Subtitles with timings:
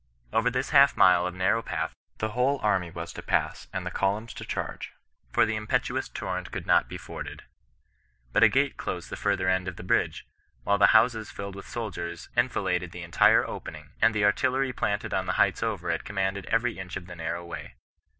[0.33, 3.91] Over this half nule of narrow path the whole army was to pass and the
[3.91, 4.93] columns to charge;
[5.31, 7.43] for the impetuous torrent could not be forded.
[8.33, 10.25] But a gate closed the fur ther end of the bridge,
[10.63, 15.27] while the houses filled with soldiers enfiladed the entire opening, and the artillery planted on
[15.27, 17.75] the heights over it commanded every inch of the narrow way.